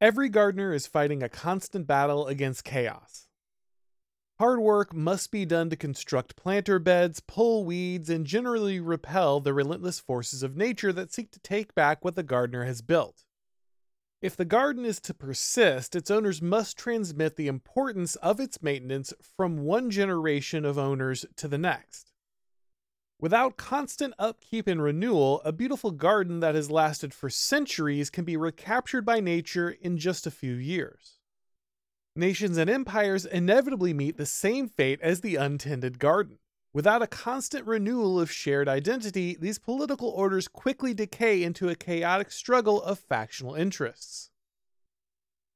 Every 0.00 0.28
gardener 0.28 0.72
is 0.72 0.86
fighting 0.86 1.24
a 1.24 1.28
constant 1.28 1.88
battle 1.88 2.28
against 2.28 2.62
chaos. 2.62 3.26
Hard 4.38 4.60
work 4.60 4.94
must 4.94 5.32
be 5.32 5.44
done 5.44 5.70
to 5.70 5.76
construct 5.76 6.36
planter 6.36 6.78
beds, 6.78 7.18
pull 7.18 7.64
weeds, 7.64 8.08
and 8.08 8.24
generally 8.24 8.78
repel 8.78 9.40
the 9.40 9.52
relentless 9.52 9.98
forces 9.98 10.44
of 10.44 10.56
nature 10.56 10.92
that 10.92 11.12
seek 11.12 11.32
to 11.32 11.40
take 11.40 11.74
back 11.74 12.04
what 12.04 12.14
the 12.14 12.22
gardener 12.22 12.64
has 12.64 12.80
built. 12.80 13.24
If 14.22 14.36
the 14.36 14.44
garden 14.44 14.84
is 14.84 15.00
to 15.00 15.14
persist, 15.14 15.96
its 15.96 16.12
owners 16.12 16.40
must 16.40 16.78
transmit 16.78 17.34
the 17.34 17.48
importance 17.48 18.14
of 18.16 18.38
its 18.38 18.62
maintenance 18.62 19.12
from 19.36 19.64
one 19.64 19.90
generation 19.90 20.64
of 20.64 20.78
owners 20.78 21.26
to 21.36 21.48
the 21.48 21.58
next. 21.58 22.12
Without 23.20 23.56
constant 23.56 24.14
upkeep 24.16 24.68
and 24.68 24.80
renewal, 24.80 25.42
a 25.44 25.50
beautiful 25.50 25.90
garden 25.90 26.38
that 26.38 26.54
has 26.54 26.70
lasted 26.70 27.12
for 27.12 27.28
centuries 27.28 28.10
can 28.10 28.24
be 28.24 28.36
recaptured 28.36 29.04
by 29.04 29.18
nature 29.18 29.70
in 29.70 29.98
just 29.98 30.24
a 30.24 30.30
few 30.30 30.54
years. 30.54 31.18
Nations 32.14 32.56
and 32.56 32.70
empires 32.70 33.24
inevitably 33.24 33.92
meet 33.92 34.16
the 34.16 34.26
same 34.26 34.68
fate 34.68 35.00
as 35.02 35.20
the 35.20 35.34
untended 35.34 35.98
garden. 35.98 36.38
Without 36.72 37.02
a 37.02 37.08
constant 37.08 37.66
renewal 37.66 38.20
of 38.20 38.30
shared 38.30 38.68
identity, 38.68 39.36
these 39.40 39.58
political 39.58 40.10
orders 40.10 40.46
quickly 40.46 40.94
decay 40.94 41.42
into 41.42 41.68
a 41.68 41.74
chaotic 41.74 42.30
struggle 42.30 42.80
of 42.82 43.00
factional 43.00 43.54
interests. 43.54 44.30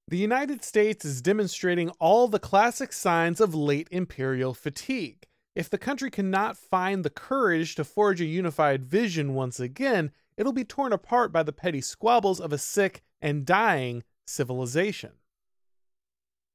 The 0.09 0.19
United 0.19 0.65
States 0.65 1.05
is 1.05 1.23
demonstrating 1.23 1.91
all 2.01 2.27
the 2.27 2.41
classic 2.41 2.93
signs 2.93 3.41
of 3.41 3.55
late 3.55 3.87
imperial 3.93 4.53
fatigue. 4.53 5.29
If 5.55 5.69
the 5.69 5.79
country 5.79 6.11
cannot 6.11 6.57
find 6.57 7.05
the 7.05 7.11
courage 7.11 7.75
to 7.75 7.85
forge 7.85 8.21
a 8.21 8.25
unified 8.25 8.85
vision 8.85 9.35
once 9.35 9.61
again, 9.61 10.11
it'll 10.37 10.53
be 10.53 10.65
torn 10.65 10.93
apart 10.93 11.31
by 11.31 11.43
the 11.43 11.53
petty 11.53 11.83
squabbles 11.83 12.41
of 12.41 12.53
a 12.53 12.59
sick 12.59 13.03
and 13.21 13.45
dying 13.45 14.03
civilization. 14.27 15.13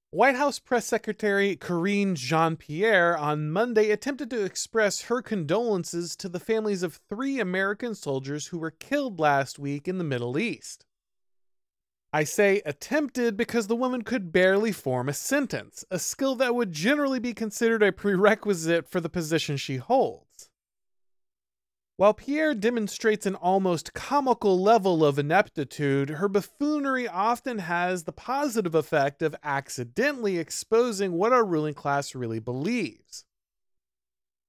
White 0.09 0.35
House 0.35 0.57
Press 0.57 0.87
Secretary 0.87 1.55
Karine 1.55 2.15
Jean 2.15 2.55
Pierre 2.55 3.15
on 3.15 3.51
Monday 3.51 3.91
attempted 3.91 4.31
to 4.31 4.43
express 4.43 5.01
her 5.01 5.21
condolences 5.21 6.15
to 6.15 6.27
the 6.27 6.39
families 6.39 6.81
of 6.81 6.99
three 7.07 7.39
American 7.39 7.93
soldiers 7.93 8.47
who 8.47 8.57
were 8.57 8.71
killed 8.71 9.19
last 9.19 9.59
week 9.59 9.87
in 9.87 9.99
the 9.99 10.03
Middle 10.03 10.39
East. 10.39 10.86
I 12.13 12.23
say 12.23 12.61
attempted 12.65 13.35
because 13.35 13.67
the 13.67 13.75
woman 13.75 14.03
could 14.03 14.31
barely 14.31 14.71
form 14.71 15.09
a 15.09 15.13
sentence, 15.13 15.83
a 15.91 15.99
skill 15.99 16.35
that 16.35 16.55
would 16.55 16.71
generally 16.71 17.19
be 17.19 17.33
considered 17.33 17.83
a 17.83 17.91
prerequisite 17.91 18.89
for 18.89 19.01
the 19.01 19.09
position 19.09 19.57
she 19.57 19.77
holds. 19.77 20.49
While 21.97 22.13
Pierre 22.13 22.53
demonstrates 22.53 23.25
an 23.25 23.33
almost 23.35 23.93
comical 23.93 24.61
level 24.61 25.03
of 25.03 25.17
ineptitude, 25.17 26.11
her 26.11 26.29
buffoonery 26.29 27.07
often 27.07 27.57
has 27.57 28.03
the 28.03 28.11
positive 28.11 28.75
effect 28.75 29.23
of 29.23 29.35
accidentally 29.43 30.37
exposing 30.37 31.13
what 31.13 31.33
our 31.33 31.43
ruling 31.43 31.73
class 31.73 32.13
really 32.13 32.39
believes. 32.39 33.25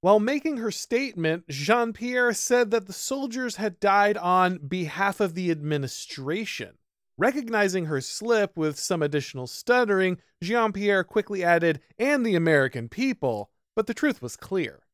While 0.03 0.21
making 0.21 0.59
her 0.59 0.71
statement, 0.71 1.49
Jean 1.49 1.93
Pierre 1.93 2.35
said 2.35 2.71
that 2.71 2.87
the 2.87 2.93
soldiers 2.93 3.57
had 3.57 3.81
died 3.81 4.17
on 4.19 4.59
behalf 4.59 5.19
of 5.19 5.35
the 5.35 5.51
administration. 5.51 6.77
Recognizing 7.19 7.87
her 7.87 8.01
slip 8.01 8.57
with 8.57 8.79
some 8.79 9.03
additional 9.03 9.49
stuttering, 9.49 10.19
Jean 10.41 10.73
Pierre 10.73 11.03
quickly 11.03 11.43
added, 11.43 11.81
and 11.99 12.25
the 12.25 12.37
American 12.37 12.89
people, 12.89 13.51
but 13.75 13.89
the 13.89 13.95
truth 13.95 14.23
was 14.23 14.37
clear. 14.37 14.85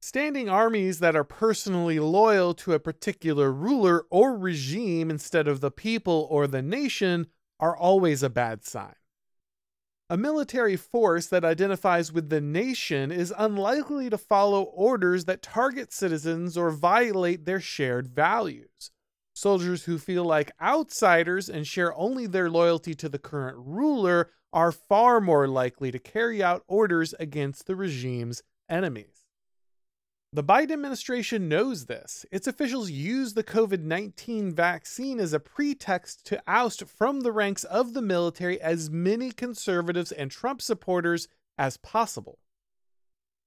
Standing 0.00 0.48
armies 0.48 1.00
that 1.00 1.16
are 1.16 1.24
personally 1.24 1.98
loyal 1.98 2.54
to 2.54 2.72
a 2.72 2.78
particular 2.78 3.50
ruler 3.50 4.04
or 4.10 4.38
regime 4.38 5.10
instead 5.10 5.48
of 5.48 5.60
the 5.60 5.72
people 5.72 6.28
or 6.30 6.46
the 6.46 6.62
nation 6.62 7.26
are 7.58 7.76
always 7.76 8.22
a 8.22 8.30
bad 8.30 8.64
sign. 8.64 8.94
A 10.08 10.16
military 10.16 10.76
force 10.76 11.26
that 11.26 11.44
identifies 11.44 12.12
with 12.12 12.28
the 12.28 12.40
nation 12.40 13.10
is 13.10 13.34
unlikely 13.36 14.08
to 14.10 14.18
follow 14.18 14.62
orders 14.62 15.24
that 15.24 15.42
target 15.42 15.92
citizens 15.92 16.56
or 16.56 16.70
violate 16.70 17.44
their 17.44 17.58
shared 17.58 18.06
values. 18.06 18.92
Soldiers 19.36 19.84
who 19.84 19.98
feel 19.98 20.24
like 20.24 20.50
outsiders 20.62 21.50
and 21.50 21.66
share 21.66 21.94
only 21.94 22.26
their 22.26 22.48
loyalty 22.48 22.94
to 22.94 23.06
the 23.06 23.18
current 23.18 23.58
ruler 23.58 24.30
are 24.50 24.72
far 24.72 25.20
more 25.20 25.46
likely 25.46 25.90
to 25.90 25.98
carry 25.98 26.42
out 26.42 26.64
orders 26.66 27.12
against 27.20 27.66
the 27.66 27.76
regime's 27.76 28.42
enemies. 28.70 29.26
The 30.32 30.42
Biden 30.42 30.70
administration 30.70 31.50
knows 31.50 31.84
this. 31.84 32.24
Its 32.32 32.46
officials 32.46 32.90
use 32.90 33.34
the 33.34 33.44
COVID 33.44 33.82
19 33.82 34.54
vaccine 34.54 35.20
as 35.20 35.34
a 35.34 35.38
pretext 35.38 36.24
to 36.28 36.42
oust 36.46 36.84
from 36.84 37.20
the 37.20 37.30
ranks 37.30 37.64
of 37.64 37.92
the 37.92 38.00
military 38.00 38.58
as 38.58 38.88
many 38.88 39.32
conservatives 39.32 40.12
and 40.12 40.30
Trump 40.30 40.62
supporters 40.62 41.28
as 41.58 41.76
possible. 41.76 42.38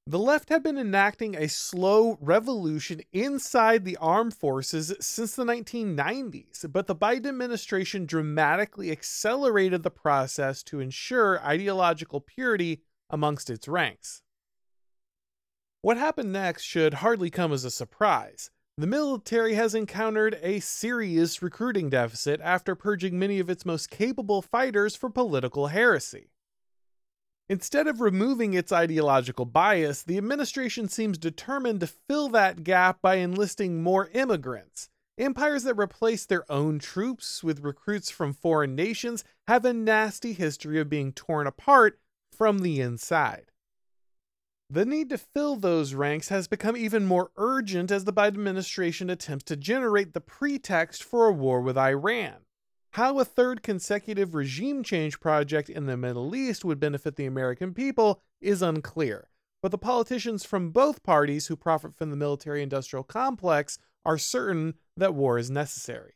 The 0.09 0.18
left 0.18 0.50
had 0.50 0.64
been 0.64 0.80
enacting 0.80 1.36
a 1.36 1.47
slow 1.47 2.18
revolution 2.20 3.02
inside 3.14 3.86
the 3.86 3.96
armed 3.97 4.34
forces 4.34 4.92
since 5.00 5.36
the 5.36 5.44
1990s, 5.44 6.66
but 6.72 6.88
the 6.88 6.96
Biden 6.96 7.28
administration 7.28 8.08
dramatically 8.08 8.90
accelerated 8.90 9.84
the 9.84 9.92
process 9.92 10.64
to 10.64 10.80
ensure 10.80 11.40
ideological 11.46 12.22
purity 12.22 12.81
amongst 13.12 13.52
its 13.52 13.68
ranks. 13.68 14.24
What 15.84 15.98
happened 15.98 16.34
next 16.34 16.64
should 16.64 16.96
hardly 16.96 17.30
come 17.30 17.53
as 17.53 17.64
a 17.64 17.69
surprise. 17.69 18.50
The 18.80 18.88
military 18.88 19.53
has 19.53 19.75
encountered 19.75 20.40
a 20.42 20.59
serious 20.59 21.44
recruiting 21.44 21.92
deficit 21.92 22.42
after 22.42 22.74
purging 22.74 23.19
many 23.19 23.40
of 23.40 23.48
its 23.48 23.64
most 23.64 23.92
capable 23.92 24.42
fighters 24.42 24.96
for 24.96 25.12
political 25.12 25.68
heresy. 25.68 26.31
Instead 27.50 27.88
of 27.88 28.00
removing 28.00 28.54
its 28.54 28.72
ideological 28.72 29.44
bias, 29.44 30.04
the 30.04 30.20
administration 30.20 30.88
seems 30.88 31.18
determined 31.18 31.80
to 31.80 31.88
fill 31.88 32.30
that 32.30 32.64
gap 32.64 33.02
by 33.02 33.16
enlisting 33.16 33.82
more 33.82 34.08
immigrants. 34.14 34.88
Empires 35.18 35.64
that 35.64 35.74
replace 35.74 36.28
their 36.28 36.50
own 36.50 36.78
troops 36.78 37.44
with 37.44 37.64
recruits 37.64 38.12
from 38.12 38.34
foreign 38.34 38.76
nations 38.76 39.24
have 39.48 39.66
a 39.66 39.74
nasty 39.74 40.34
history 40.34 40.80
of 40.80 40.90
being 40.90 41.12
torn 41.12 41.48
apart 41.48 42.00
from 42.32 42.60
the 42.60 42.80
inside. 42.80 43.52
The 44.70 44.86
need 44.86 45.10
to 45.10 45.18
fill 45.18 45.56
those 45.56 45.96
ranks 45.96 46.30
has 46.30 46.48
become 46.48 46.78
even 46.78 47.04
more 47.04 47.31
urgent 47.36 47.90
as 47.90 48.06
the 48.06 48.14
Biden 48.14 48.36
administration 48.36 49.10
attempts 49.10 49.46
to 49.46 49.56
generate 49.56 50.14
the 50.14 50.22
pretext 50.22 51.04
for 51.04 51.26
a 51.26 51.34
war 51.34 51.62
with 51.62 51.80
Iran. 51.80 52.46
How 52.94 53.20
a 53.20 53.26
third 53.26 53.62
consecutive 53.62 54.34
regime 54.34 54.84
change 54.84 55.20
project 55.20 55.70
in 55.70 55.86
the 55.86 55.96
Middle 55.96 56.36
East 56.36 56.66
would 56.66 56.80
benefit 56.80 57.16
the 57.16 57.28
American 57.28 57.74
people 57.74 58.22
is 58.42 58.62
unclear, 58.62 59.30
but 59.62 59.72
the 59.72 59.78
politicians 59.78 60.44
from 60.44 60.72
both 60.72 61.04
parties 61.04 61.48
who 61.48 61.56
profit 61.56 61.96
from 61.96 62.10
the 62.10 62.18
military 62.18 62.64
industrial 62.64 63.04
complex 63.04 63.78
are 64.04 64.18
certain 64.18 64.74
that 64.98 65.14
war 65.14 65.38
is 65.38 65.52
necessary. 65.52 66.14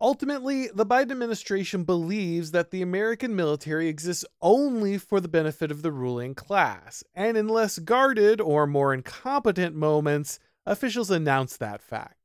Ultimately, 0.00 0.68
the 0.68 0.86
Biden 0.86 1.10
administration 1.10 1.82
believes 1.82 2.52
that 2.52 2.70
the 2.70 2.82
American 2.82 3.34
military 3.34 3.88
exists 3.88 4.24
only 4.40 4.96
for 4.96 5.20
the 5.20 5.28
benefit 5.28 5.72
of 5.72 5.82
the 5.82 5.90
ruling 5.92 6.34
class, 6.34 7.02
and 7.14 7.36
in 7.36 7.48
less 7.48 7.80
guarded 7.80 8.40
or 8.40 8.66
more 8.66 8.94
incompetent 8.94 9.74
moments, 9.74 10.38
officials 10.64 11.10
announce 11.10 11.56
that 11.56 11.82
fact. 11.82 12.17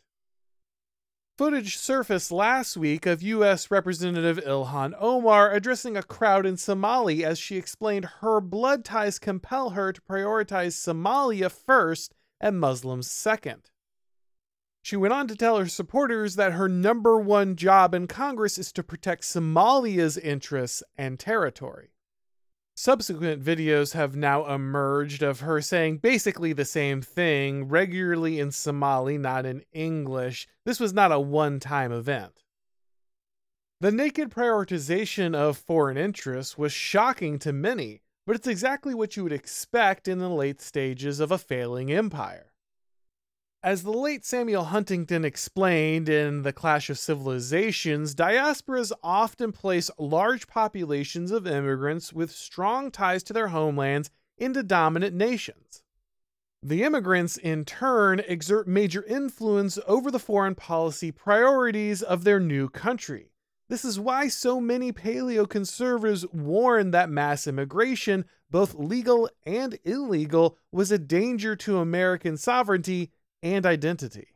Footage 1.35 1.77
surfaced 1.77 2.31
last 2.31 2.77
week 2.77 3.07
of 3.07 3.23
U.S. 3.23 3.71
Representative 3.71 4.37
Ilhan 4.45 4.93
Omar 4.99 5.51
addressing 5.51 5.97
a 5.97 6.03
crowd 6.03 6.45
in 6.45 6.57
Somalia 6.57 7.23
as 7.23 7.39
she 7.39 7.57
explained 7.57 8.05
her 8.21 8.39
blood 8.39 8.85
ties 8.85 9.17
compel 9.17 9.71
her 9.71 9.91
to 9.91 10.01
prioritize 10.01 10.73
Somalia 10.73 11.51
first 11.51 12.13
and 12.39 12.59
Muslims 12.59 13.09
second. 13.09 13.71
She 14.83 14.95
went 14.95 15.15
on 15.15 15.27
to 15.27 15.35
tell 15.35 15.57
her 15.57 15.67
supporters 15.67 16.35
that 16.35 16.53
her 16.53 16.69
number 16.69 17.17
one 17.17 17.55
job 17.55 17.95
in 17.95 18.05
Congress 18.05 18.59
is 18.59 18.71
to 18.73 18.83
protect 18.83 19.23
Somalia's 19.23 20.19
interests 20.19 20.83
and 20.99 21.19
territory. 21.19 21.92
Subsequent 22.75 23.43
videos 23.43 23.93
have 23.93 24.15
now 24.15 24.51
emerged 24.51 25.21
of 25.21 25.41
her 25.41 25.61
saying 25.61 25.97
basically 25.97 26.53
the 26.53 26.65
same 26.65 27.03
thing, 27.03 27.67
regularly 27.67 28.39
in 28.39 28.51
Somali, 28.51 29.17
not 29.17 29.45
in 29.45 29.63
English. 29.73 30.47
This 30.65 30.79
was 30.79 30.91
not 30.91 31.11
a 31.11 31.19
one 31.19 31.59
time 31.59 31.91
event. 31.91 32.43
The 33.79 33.91
naked 33.91 34.31
prioritization 34.31 35.35
of 35.35 35.57
foreign 35.57 35.97
interests 35.97 36.57
was 36.57 36.71
shocking 36.71 37.37
to 37.39 37.53
many, 37.53 38.01
but 38.25 38.35
it's 38.35 38.47
exactly 38.47 38.95
what 38.95 39.15
you 39.17 39.23
would 39.23 39.33
expect 39.33 40.07
in 40.07 40.19
the 40.19 40.29
late 40.29 40.61
stages 40.61 41.19
of 41.19 41.31
a 41.31 41.37
failing 41.37 41.91
empire. 41.91 42.52
As 43.65 43.83
the 43.83 43.93
late 43.93 44.25
Samuel 44.25 44.65
Huntington 44.65 45.23
explained 45.23 46.09
in 46.09 46.41
The 46.41 46.51
Clash 46.51 46.89
of 46.89 46.99
Civilizations, 46.99 48.13
diasporas 48.13 48.91
often 49.01 49.53
place 49.53 49.89
large 49.97 50.47
populations 50.47 51.31
of 51.31 51.47
immigrants 51.47 52.11
with 52.11 52.29
strong 52.29 52.91
ties 52.91 53.23
to 53.23 53.31
their 53.31 53.47
homelands 53.47 54.09
into 54.37 54.63
dominant 54.63 55.15
nations. 55.15 55.81
The 56.61 56.83
immigrants, 56.83 57.37
in 57.37 57.63
turn, 57.63 58.19
exert 58.27 58.67
major 58.67 59.01
influence 59.03 59.79
over 59.87 60.11
the 60.11 60.19
foreign 60.19 60.55
policy 60.55 61.13
priorities 61.13 62.01
of 62.01 62.25
their 62.25 62.41
new 62.41 62.67
country. 62.67 63.31
This 63.69 63.85
is 63.85 63.97
why 63.97 64.27
so 64.27 64.59
many 64.59 64.91
paleoconservatives 64.91 66.33
warn 66.33 66.91
that 66.91 67.09
mass 67.09 67.47
immigration, 67.47 68.25
both 68.51 68.75
legal 68.75 69.29
and 69.45 69.79
illegal, 69.85 70.57
was 70.69 70.91
a 70.91 70.99
danger 70.99 71.55
to 71.55 71.77
American 71.77 72.35
sovereignty 72.35 73.09
and 73.43 73.65
identity. 73.65 74.29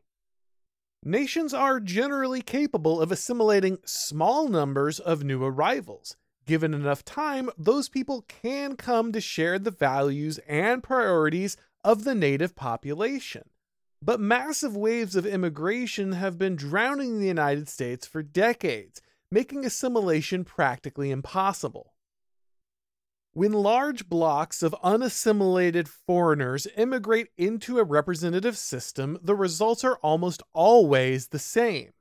Nations 1.03 1.53
are 1.53 1.79
generally 1.79 2.41
capable 2.41 3.01
of 3.01 3.11
assimilating 3.11 3.77
small 3.85 4.49
numbers 4.49 4.99
of 4.99 5.23
new 5.23 5.43
arrivals. 5.43 6.17
Given 6.45 6.73
enough 6.73 7.05
time, 7.05 7.49
those 7.57 7.89
people 7.89 8.23
can 8.27 8.75
come 8.75 9.11
to 9.13 9.21
share 9.21 9.57
the 9.57 9.71
values 9.71 10.39
and 10.47 10.83
priorities 10.83 11.57
of 11.83 12.03
the 12.03 12.15
native 12.15 12.55
population. 12.55 13.49
But 14.01 14.19
massive 14.19 14.75
waves 14.75 15.15
of 15.15 15.25
immigration 15.25 16.11
have 16.11 16.37
been 16.37 16.55
drowning 16.55 17.19
the 17.19 17.27
United 17.27 17.67
States 17.67 18.05
for 18.05 18.21
decades, 18.21 19.01
making 19.31 19.65
assimilation 19.65 20.43
practically 20.43 21.09
impossible. 21.09 21.93
When 23.37 23.53
large 23.53 24.09
blocks 24.09 24.63
of 24.63 24.75
unassimilated 24.81 25.87
foreigners 25.87 26.65
immigrate 26.75 27.27
into 27.37 27.77
a 27.77 27.83
representative 27.83 28.57
system, 28.57 29.19
the 29.21 29.35
results 29.35 29.83
are 29.83 29.97
almost 29.97 30.41
always 30.53 31.27
the 31.27 31.37
same. 31.37 31.91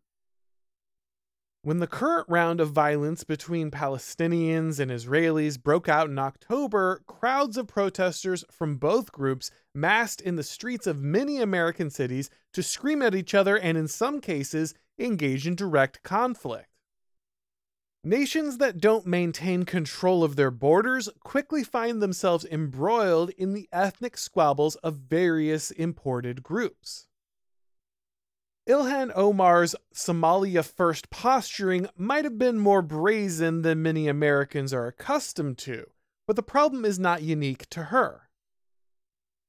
When 1.60 1.78
the 1.78 1.86
current 1.86 2.26
round 2.30 2.58
of 2.58 2.70
violence 2.70 3.22
between 3.22 3.70
Palestinians 3.70 4.80
and 4.80 4.90
Israelis 4.90 5.62
broke 5.62 5.90
out 5.90 6.08
in 6.08 6.18
October, 6.18 7.02
crowds 7.06 7.58
of 7.58 7.68
protesters 7.68 8.42
from 8.50 8.76
both 8.76 9.12
groups 9.12 9.50
massed 9.74 10.22
in 10.22 10.36
the 10.36 10.42
streets 10.42 10.86
of 10.86 11.02
many 11.02 11.36
American 11.36 11.90
cities 11.90 12.30
to 12.54 12.62
scream 12.62 13.02
at 13.02 13.14
each 13.14 13.34
other 13.34 13.58
and, 13.58 13.76
in 13.76 13.88
some 13.88 14.22
cases, 14.22 14.72
engage 14.98 15.46
in 15.46 15.54
direct 15.54 16.02
conflict. 16.02 16.70
Nations 18.06 18.58
that 18.58 18.78
don't 18.78 19.04
maintain 19.04 19.64
control 19.64 20.22
of 20.22 20.36
their 20.36 20.52
borders 20.52 21.08
quickly 21.24 21.64
find 21.64 22.00
themselves 22.00 22.44
embroiled 22.44 23.30
in 23.30 23.52
the 23.52 23.68
ethnic 23.72 24.16
squabbles 24.16 24.76
of 24.76 24.94
various 24.94 25.72
imported 25.72 26.40
groups. 26.44 27.08
Ilhan 28.68 29.10
Omar's 29.16 29.74
Somalia 29.92 30.64
First 30.64 31.10
posturing 31.10 31.88
might 31.96 32.22
have 32.22 32.38
been 32.38 32.60
more 32.60 32.80
brazen 32.80 33.62
than 33.62 33.82
many 33.82 34.06
Americans 34.06 34.72
are 34.72 34.86
accustomed 34.86 35.58
to, 35.58 35.86
but 36.28 36.36
the 36.36 36.44
problem 36.44 36.84
is 36.84 37.00
not 37.00 37.22
unique 37.22 37.68
to 37.70 37.86
her. 37.86 38.25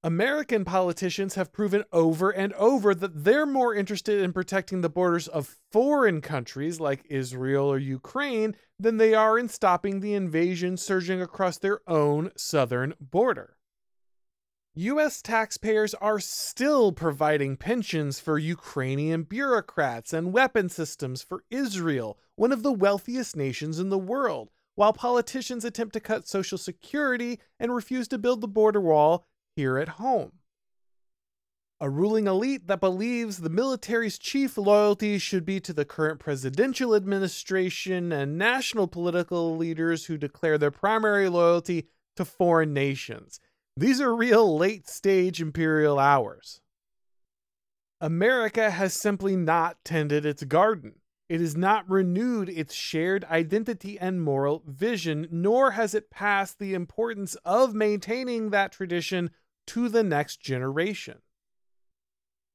American 0.04 0.64
politicians 0.64 1.36
have 1.36 1.52
proven 1.52 1.84
over 1.92 2.30
and 2.30 2.54
over 2.54 2.94
that 2.94 3.24
they're 3.24 3.48
more 3.48 3.74
interested 3.74 4.22
in 4.22 4.32
protecting 4.32 4.82
the 4.82 4.90
borders 4.90 5.28
of 5.28 5.58
foreign 5.72 6.22
countries 6.22 6.80
like 6.80 7.06
Israel 7.10 7.72
or 7.72 7.80
Ukraine 7.80 8.56
than 8.80 8.98
they 8.98 9.16
are 9.16 9.40
in 9.40 9.50
stopping 9.50 10.00
the 10.00 10.14
invasion 10.14 10.78
surging 10.78 11.22
across 11.22 11.58
their 11.58 11.80
own 11.90 12.32
southern 12.38 12.94
border. 13.00 13.58
US 14.76 15.24
taxpayers 15.24 15.96
are 15.96 16.20
still 16.20 16.92
providing 16.92 17.58
pensions 17.58 18.20
for 18.20 18.38
Ukrainian 18.38 19.24
bureaucrats 19.24 20.14
and 20.14 20.32
weapon 20.32 20.70
systems 20.70 21.24
for 21.24 21.44
Israel, 21.50 22.20
one 22.36 22.52
of 22.52 22.62
the 22.62 22.72
wealthiest 22.72 23.36
nations 23.36 23.80
in 23.80 23.90
the 23.90 23.98
world, 23.98 24.52
while 24.76 24.94
politicians 24.94 25.66
attempt 25.66 25.94
to 25.94 26.00
cut 26.00 26.28
Social 26.28 26.60
Security 26.60 27.40
and 27.60 27.74
refuse 27.74 28.08
to 28.10 28.20
build 28.20 28.42
the 28.42 28.48
border 28.48 28.80
wall 28.80 29.26
here 29.58 29.78
at 29.78 29.90
home. 29.90 30.32
A 31.82 31.90
ruling 31.90 32.26
elite 32.26 32.68
that 32.68 32.80
believes 32.80 33.40
the 33.40 33.50
military's 33.50 34.18
chief 34.18 34.58
loyalty 34.58 35.18
should 35.18 35.46
be 35.46 35.60
to 35.60 35.74
the 35.74 35.84
current 35.84 36.22
presidential 36.22 36.96
administration 36.96 38.14
and 38.14 38.38
national 38.38 38.88
political 38.88 39.58
leaders 39.58 40.06
who 40.06 40.18
declare 40.18 40.58
their 40.58 40.72
primary 40.72 41.28
loyalty 41.28 41.90
to 42.16 42.24
foreign 42.24 42.74
nations 42.74 43.42
these 43.78 44.02
are 44.02 44.16
real 44.16 44.58
late 44.58 44.90
stage 44.90 45.40
imperial 45.40 46.00
hours. 46.00 46.62
America 48.02 48.72
has 48.72 48.96
simply 48.96 49.36
not 49.36 49.78
tended 49.86 50.26
its 50.26 50.44
garden. 50.44 50.94
It 51.30 51.42
has 51.42 51.56
not 51.56 51.88
renewed 51.88 52.50
its 52.50 52.74
shared 52.74 53.24
identity 53.26 54.00
and 54.00 54.24
moral 54.24 54.64
vision, 54.66 55.28
nor 55.30 55.72
has 55.72 55.94
it 55.94 56.10
passed 56.10 56.58
the 56.58 56.74
importance 56.74 57.36
of 57.46 57.76
maintaining 57.76 58.50
that 58.50 58.72
tradition 58.72 59.30
to 59.68 59.90
the 59.90 60.04
next 60.04 60.42
generation. 60.42 61.20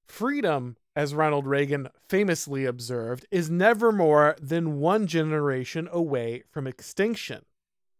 Freedom, 0.06 0.76
as 0.94 1.14
Ronald 1.14 1.46
Reagan 1.46 1.88
famously 2.08 2.64
observed, 2.64 3.26
is 3.30 3.50
never 3.50 3.92
more 3.92 4.36
than 4.40 4.78
one 4.78 5.06
generation 5.06 5.88
away 5.90 6.42
from 6.50 6.66
extinction. 6.66 7.44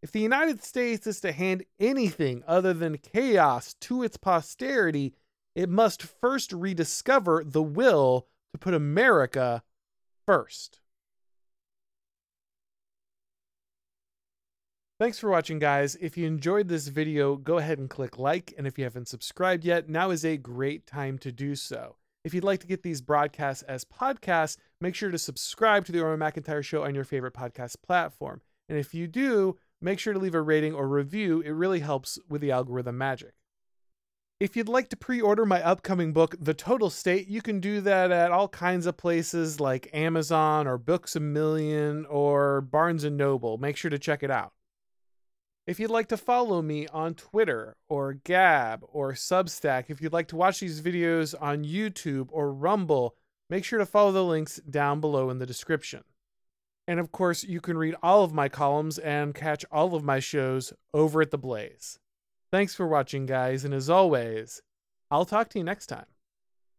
If 0.01 0.11
the 0.11 0.19
United 0.19 0.61
States 0.63 1.07
is 1.07 1.21
to 1.21 1.31
hand 1.31 1.63
anything 1.79 2.43
other 2.45 2.73
than 2.73 2.97
chaos 2.97 3.73
to 3.81 4.03
its 4.03 4.17
posterity, 4.17 5.15
it 5.55 5.69
must 5.69 6.03
first 6.03 6.51
rediscover 6.51 7.43
the 7.45 7.63
will 7.63 8.27
to 8.51 8.59
put 8.59 8.73
America 8.73 9.63
first. 10.25 10.81
Thanks 14.99 15.17
for 15.17 15.29
watching, 15.29 15.57
guys. 15.57 15.95
If 15.95 16.17
you 16.17 16.27
enjoyed 16.27 16.67
this 16.67 16.87
video, 16.87 17.35
go 17.35 17.57
ahead 17.57 17.79
and 17.79 17.89
click 17.89 18.19
like, 18.19 18.53
and 18.57 18.67
if 18.67 18.77
you 18.77 18.83
haven't 18.83 19.07
subscribed 19.07 19.65
yet, 19.65 19.89
now 19.89 20.11
is 20.11 20.23
a 20.23 20.37
great 20.37 20.85
time 20.85 21.17
to 21.19 21.31
do 21.31 21.55
so. 21.55 21.95
If 22.23 22.33
you'd 22.33 22.43
like 22.43 22.59
to 22.59 22.67
get 22.67 22.83
these 22.83 23.01
broadcasts 23.01 23.63
as 23.63 23.83
podcasts, 23.83 24.57
make 24.79 24.93
sure 24.93 25.09
to 25.09 25.17
subscribe 25.17 25.85
to 25.85 25.91
the 25.91 25.99
Auron 25.99 26.19
MacIntyre 26.19 26.61
Show 26.61 26.83
on 26.83 26.93
your 26.93 27.03
favorite 27.05 27.33
podcast 27.33 27.77
platform. 27.81 28.41
And 28.69 28.77
if 28.77 28.93
you 28.93 29.07
do, 29.07 29.57
make 29.81 29.97
sure 29.97 30.13
to 30.13 30.19
leave 30.19 30.35
a 30.35 30.41
rating 30.41 30.75
or 30.75 30.87
review. 30.87 31.41
It 31.41 31.51
really 31.51 31.79
helps 31.79 32.19
with 32.29 32.41
the 32.41 32.51
algorithm 32.51 32.97
magic. 32.97 33.33
If 34.39 34.55
you'd 34.55 34.69
like 34.69 34.89
to 34.89 34.95
pre 34.95 35.19
order 35.19 35.45
my 35.45 35.61
upcoming 35.63 36.13
book, 36.13 36.35
The 36.39 36.53
Total 36.53 36.91
State, 36.91 37.27
you 37.27 37.41
can 37.41 37.59
do 37.59 37.81
that 37.81 38.11
at 38.11 38.31
all 38.31 38.47
kinds 38.47 38.85
of 38.85 38.95
places 38.95 39.59
like 39.59 39.89
Amazon 39.91 40.67
or 40.67 40.77
Books 40.77 41.15
a 41.15 41.19
Million 41.19 42.05
or 42.05 42.61
Barnes 42.61 43.03
and 43.03 43.17
Noble. 43.17 43.57
Make 43.57 43.75
sure 43.75 43.89
to 43.89 43.99
check 43.99 44.21
it 44.21 44.29
out. 44.29 44.53
If 45.65 45.79
you'd 45.79 45.91
like 45.91 46.09
to 46.09 46.17
follow 46.17 46.61
me 46.61 46.87
on 46.87 47.13
Twitter 47.13 47.77
or 47.87 48.13
Gab 48.13 48.83
or 48.91 49.13
Substack, 49.13 49.85
if 49.87 50.01
you'd 50.01 50.11
like 50.11 50.27
to 50.27 50.35
watch 50.35 50.59
these 50.59 50.81
videos 50.81 51.33
on 51.39 51.63
YouTube 51.63 52.27
or 52.31 52.51
Rumble, 52.51 53.15
make 53.49 53.63
sure 53.63 53.79
to 53.79 53.85
follow 53.85 54.11
the 54.11 54.25
links 54.25 54.57
down 54.69 54.99
below 54.99 55.29
in 55.29 55.39
the 55.39 55.45
description. 55.45 56.03
And 56.85 56.99
of 56.99 57.13
course, 57.13 57.45
you 57.45 57.61
can 57.61 57.77
read 57.77 57.95
all 58.03 58.25
of 58.25 58.33
my 58.33 58.49
columns 58.49 58.97
and 58.99 59.33
catch 59.33 59.63
all 59.71 59.95
of 59.95 60.03
my 60.03 60.19
shows 60.19 60.73
over 60.93 61.21
at 61.21 61.31
The 61.31 61.37
Blaze. 61.37 61.97
Thanks 62.51 62.75
for 62.75 62.85
watching, 62.85 63.25
guys, 63.25 63.63
and 63.63 63.73
as 63.73 63.89
always, 63.89 64.61
I'll 65.09 65.25
talk 65.25 65.47
to 65.49 65.59
you 65.59 65.63
next 65.63 65.87
time. 65.87 66.12